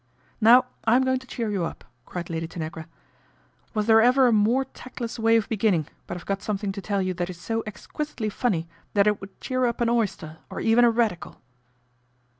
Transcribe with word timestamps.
"Now 0.51 0.65
I'm 0.85 1.03
going 1.03 1.19
to 1.19 1.27
cheer 1.27 1.51
you 1.51 1.63
up," 1.63 1.83
cried 2.07 2.27
Lady 2.31 2.47
Tanagra.' 2.47 2.87
Was 3.75 3.85
there 3.85 4.01
ever 4.01 4.25
a 4.25 4.31
more 4.33 4.65
tactless 4.65 5.19
way 5.19 5.37
of 5.37 5.47
beginning, 5.47 5.85
but 6.07 6.17
I've 6.17 6.25
got 6.25 6.41
something 6.41 6.71
to 6.71 6.81
tell 6.81 7.03
you 7.03 7.13
that 7.13 7.29
is 7.29 7.39
so 7.39 7.61
exquisitely 7.67 8.29
funny 8.29 8.67
that 8.95 9.05
it 9.05 9.21
would 9.21 9.39
cheer 9.39 9.65
up 9.67 9.79
an 9.79 9.89
oyster, 9.89 10.39
or 10.49 10.59
even 10.59 10.85
a 10.85 10.89
radical." 10.89 11.39